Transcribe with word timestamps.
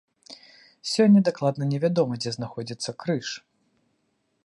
Сёння 0.91 1.19
дакладна 1.27 1.63
не 1.73 1.79
вядома, 1.85 2.13
дзе 2.25 2.31
знаходзіцца 2.39 2.91
крыж. 3.05 3.27